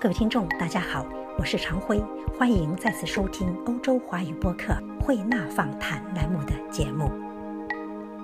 [0.00, 1.04] 各位听众，大家好，
[1.36, 2.02] 我是常辉，
[2.38, 7.12] 欢迎再次收听欧洲华语播客慧纳访谈栏目的节目。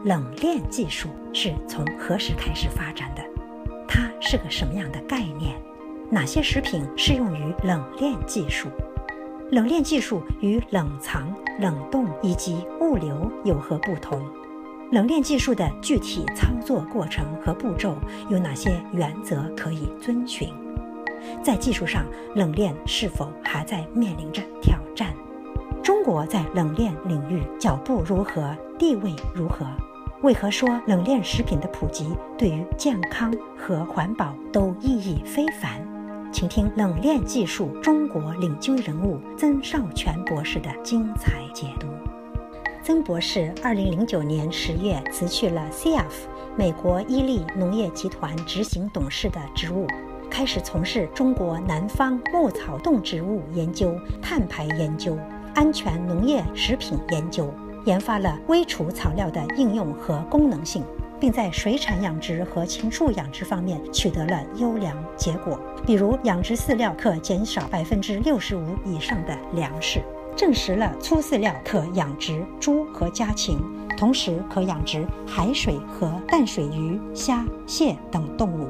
[0.02, 3.22] 冷链技术是从何时开始发展的？
[3.86, 5.54] 它是个什么样的概念？
[6.10, 8.70] 哪些食品适用于冷链技术？
[9.50, 11.30] 冷链技术与冷藏、
[11.60, 14.26] 冷冻以及物流有何不同？
[14.92, 17.94] 冷链技术的具体操作过程和步骤
[18.30, 20.48] 有哪些原则可以遵循？
[21.42, 22.04] 在技术上，
[22.34, 25.14] 冷链是否还在面临着挑战？
[25.82, 28.56] 中国在冷链领域脚步如何？
[28.78, 29.66] 地位如何？
[30.22, 35.80] 为何说冷链食品的普及对于健康和环保都意义非凡？
[36.32, 41.86] 请听冷链技术中国领军人物曾少全博士的精彩解读。
[42.82, 46.04] 曾博士2009年10月辞去了 CF
[46.56, 49.86] 美国伊利农业集团执行董事的职务。
[50.30, 55.16] 开始从事中国南方牧草动植物研究、碳排研究、
[55.54, 57.52] 安全农业食品研究，
[57.84, 60.84] 研发了微除草料的应用和功能性，
[61.18, 65.58] 并在水产养殖和禽畜养殖方面取得了优良结果。
[65.86, 70.02] 比如，养殖饲料可减少百分之六十五以上的粮食，
[70.36, 73.58] 证实了粗饲料可养殖猪和家禽，
[73.96, 78.66] 同时可养殖海水和淡水鱼、虾、蟹等动物。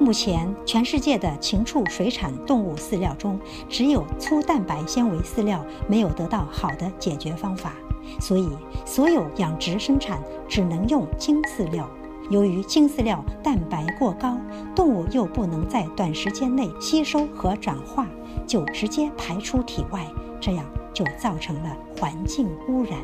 [0.00, 7.74] 目前，全世界的禽畜水产动物饲料中，只有粗蛋白纤维饲料没有得到好的解决方法，
[8.20, 8.48] 所以
[8.84, 11.88] 所有养殖生产只能用精饲料。
[12.30, 14.36] 由于精饲料蛋白过高，
[14.74, 18.06] 动物又不能在短时间内吸收和转化，
[18.46, 20.06] 就直接排出体外，
[20.40, 22.98] 这样就造成了环境污染。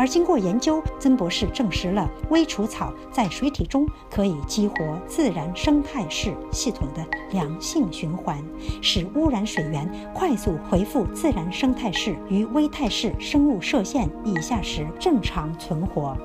[0.00, 8.42] 而经过研究，曾博士证实了微除草在水体中可以激活自然生态式系统的良性循环，
[8.80, 16.16] 使污染水源快速恢复自然生态式与微态式生物射线以下时正常存活。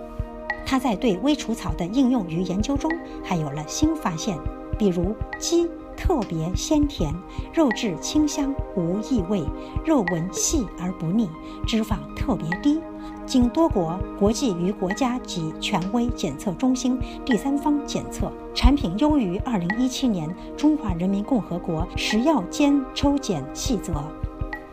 [0.66, 2.90] 他在对微除草的应用与研究中
[3.26, 4.38] 还有了新发现，
[4.80, 7.14] 比如鸡特别鲜甜，
[7.54, 9.44] 肉质清香无异味，
[9.86, 11.30] 肉纹细而不腻，
[11.66, 12.80] 脂肪特别低。
[13.26, 23.94] 经多国国际与国家级权威检测中心第三方检测，产品优于2017年中华人民共和国食药监抽检细则。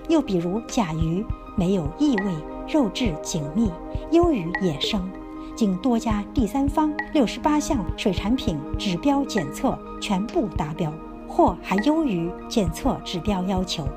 [0.09, 1.25] 又比如甲鱼，
[1.57, 2.35] 没有异味，
[2.69, 3.71] 肉质紧密，
[4.11, 5.11] 优于野生。
[5.55, 10.93] 经多家第三方68项水产品指标检测全部达标，
[11.33, 13.89] 或还优于检测指标要求。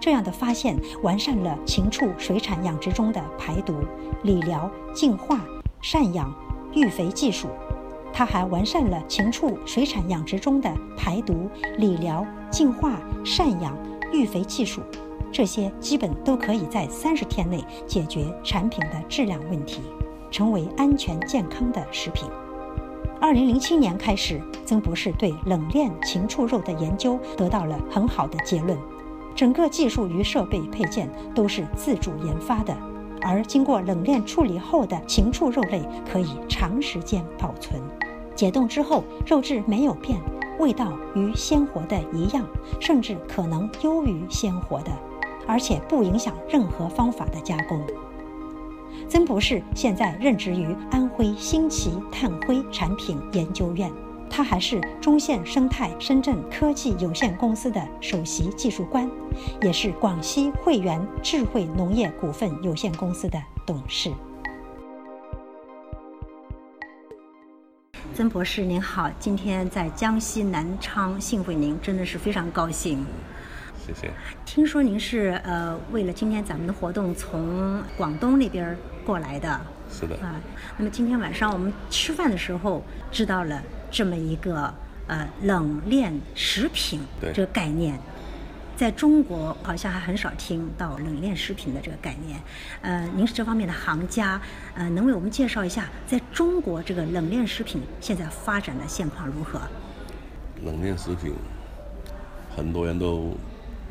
[0.00, 3.74] 这样的发现完善了禽畜水产养殖中的排毒、
[4.24, 5.40] 理疗、净化、
[5.80, 6.34] 赡养、
[6.74, 7.48] 育肥技术。
[8.12, 11.48] 它还完善了禽畜水产养殖中的排毒、
[11.78, 13.76] 理疗、净化、赡养、
[14.12, 14.82] 育肥技术。
[15.32, 19.80] 这些基本都可以在三十天内解决产品的质量问题，
[20.30, 22.28] 成为安全健康的食品。
[23.24, 28.78] 二零零七年开始，曾博士对冷链禽畜肉的研究得到了很好的结论。
[29.34, 32.76] 整个技术与设备配件都是自主研发的，
[33.22, 37.80] 而经过冷链处理后的禽畜肉类可以长时间保存，
[38.34, 40.20] 解冻之后肉质没有变，
[40.58, 42.46] 味道与鲜活的一样，
[42.78, 44.92] 甚至可能优于鲜活的，
[45.46, 47.80] 而且不影响任何方法的加工。
[49.08, 53.90] 曾博士现在任职于安徽新奇碳灰产品研究院。
[54.30, 59.08] 他还是中线生态深圳科技有限公司的首席技术官，
[59.62, 64.10] 也是广西汇源智慧农业股份有限公司的董事。
[68.12, 73.04] 曾博士您好，今天在江西南昌幸会您，真的是非常高兴。
[73.86, 74.10] 谢谢。
[74.44, 79.60] 听说您是呃为了今天咱们的活动从广东那边过来的。
[79.90, 80.16] 是的。
[80.16, 80.40] 啊，
[80.78, 83.62] 那么今天晚上我们吃饭的时候知道了。
[83.96, 84.74] 这么一个
[85.06, 87.00] 呃冷链食品
[87.32, 87.96] 这个概念，
[88.74, 92.40] 在中国好像还很少听到冷链食品的这个概念。
[92.82, 94.40] 呃，您是这方面的行家，
[94.74, 99.60] 呃，能为我们介绍一下在中国这个冷链食品现在发展的现况如何？
[100.64, 101.32] 冷链食品，
[102.56, 103.36] 很多人都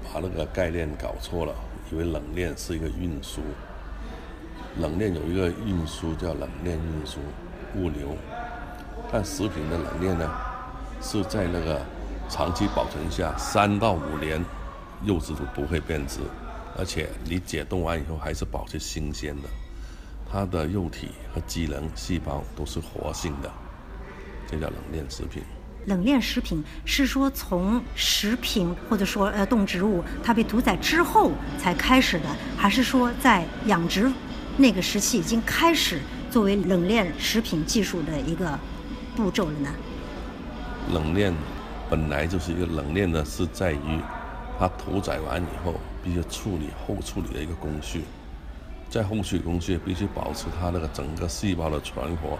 [0.03, 1.53] 把那个概念搞错了，
[1.91, 3.41] 以为冷链是一个运输。
[4.79, 7.19] 冷链有一个运输叫冷链运输
[7.75, 8.15] 物流。
[9.11, 10.29] 但食品的冷链呢，
[11.01, 11.79] 是在那个
[12.29, 14.43] 长期保存下三到五年，
[15.05, 16.05] 肉质都不会变。
[16.07, 16.19] 质，
[16.77, 19.49] 而且你解冻完以后还是保持新鲜的，
[20.31, 23.51] 它的肉体和机能细胞都是活性的，
[24.47, 25.43] 这叫冷链食品。
[25.85, 32.25] 冷链食品是说从食品或者说呃动植物它被屠宰之后才开始的，
[32.57, 34.11] 还是说在养殖
[34.57, 35.99] 那个时期已经开始
[36.29, 38.57] 作为冷链食品技术的一个
[39.15, 39.69] 步骤了呢？
[40.93, 41.33] 冷链
[41.89, 44.01] 本来就是一个冷链呢，是在于
[44.59, 48.03] 它屠宰完以后必须处理后处理的一个工序，
[48.89, 52.37] 在后续工序必须保持它那个整个细胞的存活，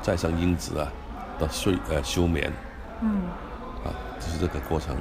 [0.00, 0.92] 再生因子啊
[1.38, 2.52] 的睡呃休眠，
[3.00, 3.22] 嗯，
[3.84, 4.96] 啊，就是这个过程。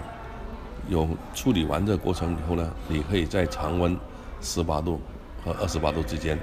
[0.90, 3.96] 有处理完这个过程以后呢，你可以在常温
[4.42, 5.00] 十八度
[5.46, 6.38] 和二十八度之间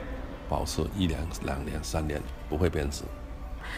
[0.48, 3.02] 保持一两两年三年不会变质。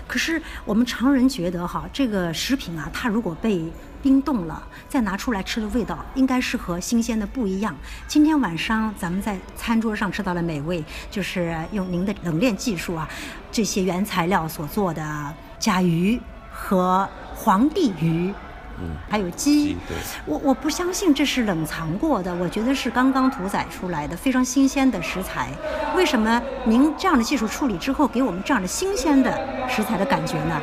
[0.06, 3.64] 可是我们常人觉得哈，这个食品啊，它如果被
[4.02, 7.74] 冰冻了，再拿出来吃的味道，应该是和新鲜的不一样。
[8.06, 13.08] 今天晚上咱们在餐桌上吃到了美味，就是用您的冷链技术啊，
[13.50, 16.20] 这些原材料所做的甲鱼
[16.50, 18.34] 和皇帝鱼。
[18.82, 25.50] 嗯，还有鸡鸡，对我我不相信这是冷藏过的，我觉得是刚刚屠宰出来的非常新鲜的食材。
[25.94, 30.58] 为什么您这样的技术处理之后，给我们这样的新鲜的食材的感觉呢？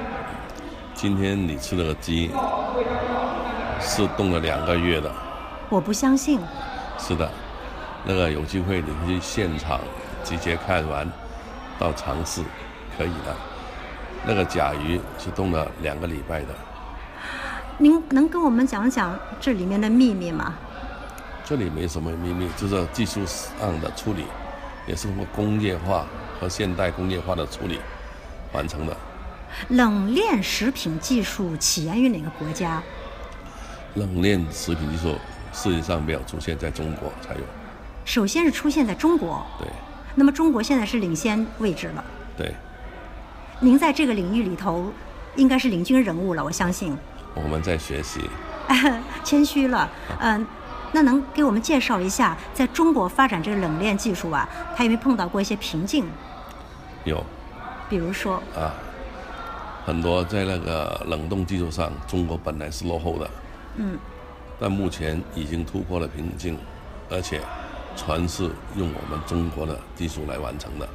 [0.95, 2.31] 今天你吃那个鸡
[3.79, 5.13] 是冻了两个月的，
[5.69, 6.39] 我不相信。
[6.97, 7.29] 是的，
[8.03, 9.79] 那个有机会你可以去现场
[10.23, 11.07] 直接看完，
[11.77, 12.41] 到尝试，
[12.97, 13.35] 可以的。
[14.27, 16.47] 那个甲鱼是冻了两个礼拜的，
[17.77, 20.53] 您能跟我们讲讲这里面的秘密吗？
[21.45, 24.25] 这里没什么秘密，就是技术上的处理，
[24.85, 26.05] 也是通过工业化
[26.37, 27.79] 和现代工业化的处理
[28.51, 28.97] 完成的。
[29.69, 32.83] 冷链食品技术起源于哪个国家？
[33.93, 35.15] 冷链食品技术
[35.53, 37.41] 世界上没有出现在中国才有，
[38.03, 39.69] 首先是出现在中国，对
[40.15, 42.03] 那么中国现在是领先位置了。
[42.37, 42.53] 对，
[43.59, 44.91] 您在这个领域里头
[45.35, 46.95] 应该是领军人物了，我相信。
[47.33, 48.21] 我们在学习。
[49.23, 49.89] 谦虚了，
[50.19, 50.45] 嗯、
[50.91, 56.05] 那能给我们介绍一下，在中国发展这个冷链技术啊，它有没有碰到过一些瓶颈？
[57.05, 57.23] 有
[57.89, 58.73] 比如说，啊，
[59.85, 63.29] 很多在那个冷冻技术上，中国本来是落后的，
[63.77, 63.97] 嗯，
[64.59, 66.59] 但目前已经突破了瓶颈，
[67.09, 67.41] 而且
[67.95, 68.43] 全是
[68.75, 70.87] 用我们中国的技术来完成的。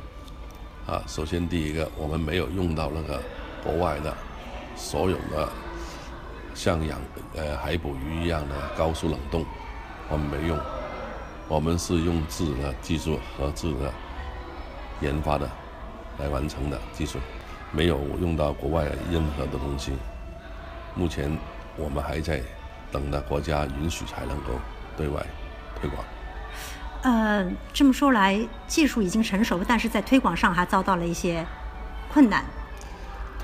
[0.86, 3.22] 啊，首先第一个，我们没有用到那个
[3.62, 4.12] 国外的
[4.74, 5.48] 所有的
[6.54, 7.00] 像养
[7.36, 9.46] 呃海捕鱼一样的高速冷冻，
[10.08, 10.58] 我们没用，
[11.48, 13.92] 我们是用自己的技术和自己的
[15.00, 15.48] 研发的
[16.18, 17.18] 来完成的技术，
[17.70, 19.92] 没有用到国外任何的东西。
[20.94, 21.38] 目前
[21.76, 22.42] 我们还在
[22.90, 24.50] 等待国家允许才能够
[24.96, 25.24] 对外
[25.80, 26.04] 推广。
[27.02, 31.44] 呃，这么说来，技术已经成熟，但是在推广上还遭到了一些
[32.12, 32.44] 困难。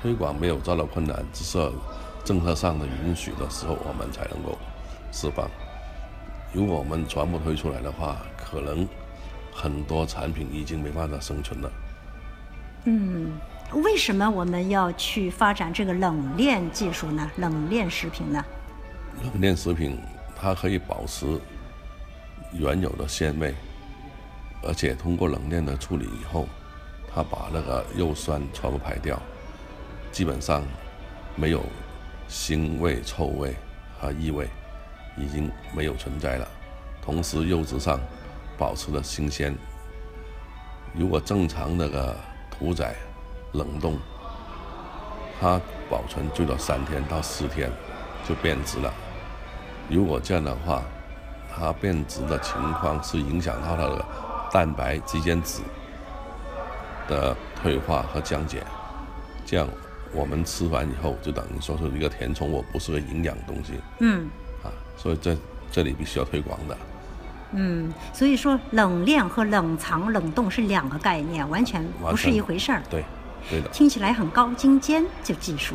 [0.01, 1.69] 推广没有遭到困难，只是
[2.23, 4.57] 政策上的允许的时候，我们才能够
[5.11, 5.49] 释放。
[6.53, 8.87] 如果我们全部推出来的话，可能
[9.53, 11.71] 很多产品已经没办法生存了。
[12.85, 13.33] 嗯，
[13.73, 17.29] 为什么我们要去发展这个冷链技术呢？
[17.35, 18.43] 冷链食品呢？
[19.21, 19.99] 冷链食品
[20.33, 21.25] 它可以保持
[22.51, 23.53] 原有的鲜味，
[24.63, 26.47] 而且通过冷链的处理以后，
[27.13, 29.21] 它把那个肉酸全部排掉，
[30.11, 30.63] 基本上
[31.35, 31.63] 没有
[32.27, 33.55] 腥味、臭味
[33.99, 34.47] 和异味，
[35.17, 36.47] 已经没有存在了。
[37.01, 37.99] 同时肉质上
[38.57, 39.55] 保持了新鲜。
[40.93, 42.15] 如果正常那个
[42.49, 42.95] 屠宰
[43.53, 43.97] 冷冻，
[45.39, 47.71] 它保存最多三天到四天
[48.27, 48.93] 就变质了。
[49.87, 50.83] 如果这样的话，
[51.55, 54.05] 它变质的情况是影响到它的
[54.51, 55.61] 蛋白基间脂
[57.07, 58.63] 的退化和降解，
[59.45, 59.67] 这样
[60.13, 64.27] 我们吃完以后就等于说是一个填充物，不是个营养东西嗯
[64.63, 65.37] 啊，所以这
[65.71, 66.77] 这里必须要推广的。
[67.51, 72.81] 嗯，所以说冷链和冷藏、冷冻是两个概念，完全不是一回事儿。
[72.89, 73.03] 对，
[73.49, 75.73] 对的听起来很高精尖，这技术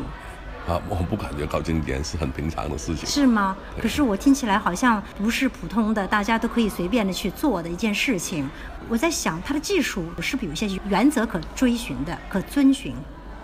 [0.67, 3.05] 啊，我不感觉搞经典是很平常的事情。
[3.07, 3.55] 是吗？
[3.79, 8.49] 可是我听起来好像不是普通的，大家都可以随便的去做的一件事情。
[8.89, 12.93] 我在想，它的技术是不是有一些原则可追寻的、可遵循？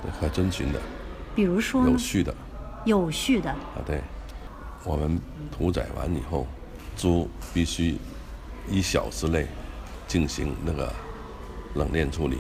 [0.02, 0.80] 对，可遵循的，
[1.36, 2.34] 比如说有序的
[2.86, 3.78] 有序的，啊。
[3.86, 4.02] 对，
[4.84, 5.20] 我们
[5.56, 6.48] 屠宰完以后，
[6.98, 7.98] 猪必须
[8.68, 9.48] 一小时内
[10.08, 10.92] 进行那个
[11.76, 12.40] 冷链处理。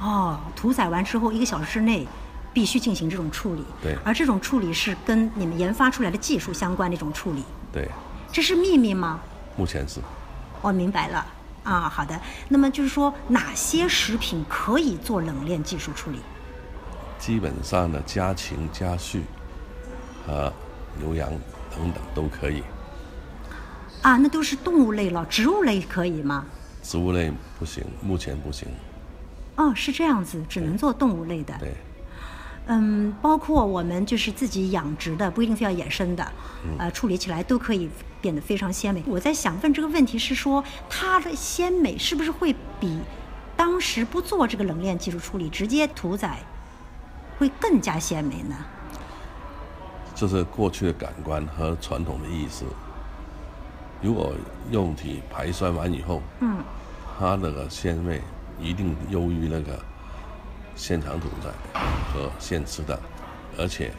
[0.00, 2.06] 哦，屠宰完之后一个小时之内
[2.52, 3.64] 必须进行这种处理。
[3.82, 7.88] 对而这种处理是跟你们研发出来的技术相关的一种处理，对，
[8.32, 9.20] 这是秘密吗？
[9.56, 10.00] 目前是
[10.62, 11.26] 我明白了。
[11.64, 12.18] 啊，好的。
[12.48, 16.18] 那么就是说，哪些食品可以做冷链技术处理？
[17.18, 19.22] 基本上呢家禽、家畜
[20.26, 20.50] 和
[20.96, 21.28] 牛羊
[21.70, 22.62] 等等都可以。
[24.00, 26.46] 啊，那都是动物类了，植物类可以吗？
[26.82, 28.68] 植物类不行，目前不行。
[29.56, 31.52] 哦，是这样子，只能做动物类的。
[31.58, 31.74] 对，
[32.68, 36.32] 嗯，包括我们就是自己养殖的，不一定非要野生的，
[36.78, 37.88] 呃，处理起来都可以
[38.20, 39.02] 变得非常鲜美。
[39.06, 42.98] 我在想问这个问题是说，它的鲜美是不是会比
[43.56, 46.38] 当时不做这个冷链技术处理，直接屠宰
[47.38, 48.54] 会更加鲜美呢？
[50.14, 52.64] 这是过去的感官和传统的意思。
[54.02, 54.32] 如果
[54.70, 56.58] 肉体排酸完以后，嗯，
[57.18, 58.20] 它那个鲜味
[58.60, 59.80] 一定优于那个
[60.78, 61.50] 现场屠宰
[62.14, 62.98] 和现吃的，
[63.58, 63.92] 而且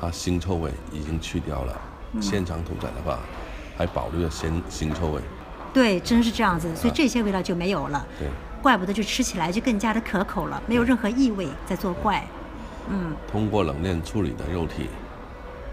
[0.00, 1.80] 它腥臭味已经去掉了。
[2.18, 3.18] 现场屠宰的话，
[3.76, 5.20] 还保留了鲜腥臭味。
[5.72, 8.06] 对，真是这样子，所以这些味道就没有了。
[8.18, 8.26] 对，
[8.62, 12.24] 怪不得就吃起来就更加的可口了，没有任何异味在作怪。
[12.88, 14.88] 嗯，通过冷链处理的肉体，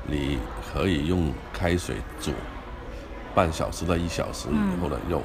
[0.06, 0.38] 你
[0.72, 2.34] 可以用开水煮
[3.34, 5.24] 半小时到一小时以后的肉，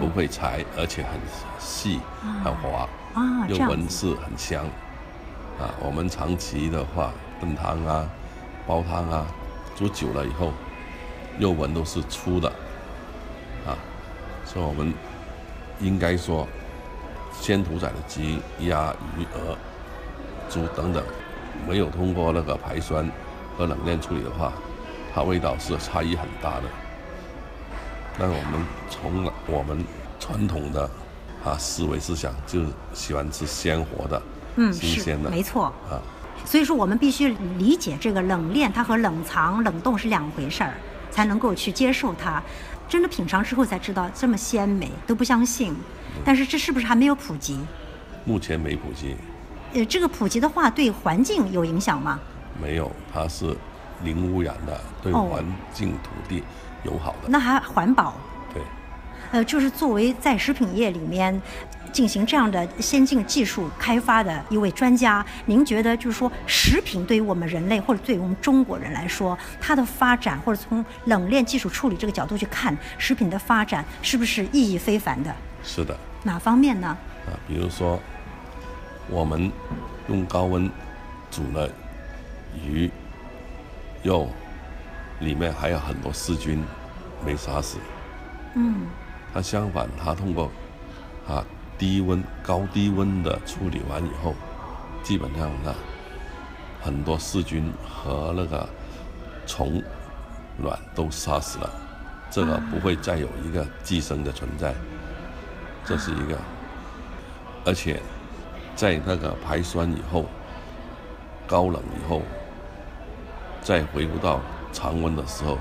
[0.00, 1.12] 不会柴，而且很
[1.60, 2.00] 细、
[2.44, 4.64] 很滑，啊，这又样子，闻是很香。
[5.58, 8.06] 啊，我们长期的话炖汤啊、
[8.66, 9.26] 煲汤啊，
[9.74, 10.52] 煮久了以后，
[11.38, 12.46] 肉纹都是粗的，
[13.66, 13.72] 啊，
[14.44, 14.92] 所以我们
[15.80, 16.46] 应该说，
[17.32, 19.56] 先屠宰的鸡、鸭、鱼、鹅、
[20.50, 21.02] 猪等等，
[21.66, 23.10] 没有通过那个排酸
[23.56, 24.52] 和冷链处理的话，
[25.14, 26.64] 它味道是差异很大的。
[28.18, 29.82] 但我们从来我们
[30.20, 30.90] 传统的
[31.46, 34.20] 啊思维思想就是喜欢吃鲜活的，
[34.56, 35.66] 嗯，新鲜的，没错。
[35.88, 36.02] 啊，
[36.44, 40.74] 所以说，我们必须理解这个冷链，它和冷藏、冷冻是两回事儿，
[41.08, 42.42] 才能够去接受它。
[42.88, 45.74] 真的品尝之后才知道这么鲜美，都不相信。
[46.24, 47.58] 但是这是不是还没有普及？
[48.24, 49.16] 目前没普及，
[49.74, 52.18] 呃，这个普及的话，对环境有影响吗？
[52.60, 53.56] 没有，它是
[54.02, 56.42] 零污染的，对哦环境土地
[56.82, 58.14] 友好的，那还环保？
[59.30, 59.38] 对。
[59.38, 61.40] 呃，就是作为在食品业里面
[61.92, 75.34] 进行这样的先进技术开发的一位专家，您觉得就是说，食品对于我们人类或者对于我们中国人来说，它的发展或者从冷链技术处理这个角度去看，食品的发展是不是意义非凡的？
[75.62, 76.88] 是的，哪方面呢？
[77.26, 77.98] 啊，比如说，
[79.08, 79.50] 我们
[80.08, 80.70] 用高温
[81.30, 81.68] 煮了
[82.64, 82.90] 鱼
[84.02, 84.28] 肉，
[85.20, 86.62] 里面还有很多细菌
[87.24, 87.78] 没杀死。
[88.54, 88.86] 嗯，
[89.36, 90.50] 那相反，它通过
[91.28, 91.44] 啊
[91.76, 94.34] 低温、高低温的处理完以后，
[95.02, 95.74] 基本上呢，
[96.80, 98.66] 很多细菌和那个
[99.46, 99.82] 虫
[100.62, 101.70] 卵都杀死了，
[102.30, 104.74] 这个不会再有一个寄生的存在，
[105.84, 106.38] 这是一个。
[107.66, 108.00] 而且
[108.74, 110.24] 在那个排酸以后，
[111.46, 112.22] 高冷以后，
[113.60, 114.40] 再回复到
[114.72, 115.58] 常温的时候，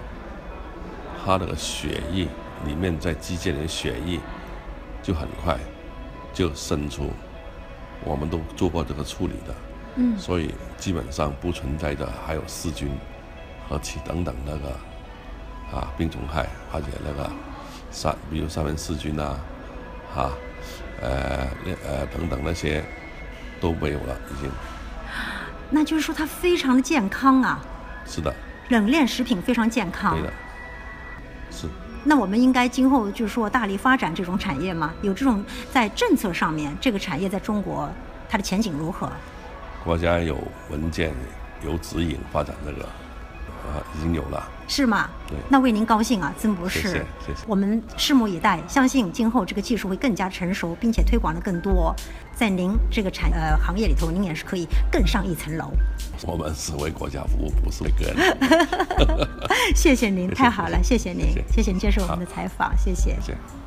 [1.25, 2.25] 它那个血液
[2.65, 4.19] 里面在机械里的血液
[5.03, 5.57] 就很快
[6.33, 7.11] 就渗出，
[8.03, 9.55] 我们都做过这个处理的，
[9.95, 10.17] 嗯。
[10.17, 12.89] 所以基本上不存在的还有细菌
[13.67, 14.69] 和其等等那个
[15.77, 17.29] 啊病虫害，而且那个
[17.91, 19.39] 三比如三文四菌啊，
[20.15, 20.31] 啊
[21.01, 21.47] 呃
[21.87, 22.83] 呃等等那些
[23.59, 24.49] 都没有了，已经。
[25.69, 27.59] 那就是说它非常的健康啊，
[28.05, 28.33] 是的，
[28.69, 30.15] 冷链食品非常健康。
[30.15, 30.23] 对。
[30.23, 30.33] 的，
[31.51, 31.67] 是。
[32.07, 34.93] 那我们应该今后就是说大力发展这种产业吗？
[35.01, 37.89] 有这种在政策上面，这个产业在中国
[38.29, 39.11] 它的前景如何？
[39.83, 40.37] 国家有
[40.69, 41.11] 文件
[41.65, 44.47] 有指引发展这个，啊，已经有了。
[44.67, 45.09] 是吗？
[45.27, 46.81] 对那为您高兴啊，曾博士。
[46.81, 46.93] 谢谢
[47.27, 51.95] 谢谢我们拭目以待，相信今后这个技术会更加成熟，并且推广的更多，
[52.35, 55.71] 在您这个产呃行业里头，您也是可以更上一层楼。
[56.23, 58.37] 我们是为国家服务，不是为个人。
[59.75, 63.64] 谢谢您， 太好了，谢谢您谢谢，谢谢您接受我们的采访，谢谢谢谢。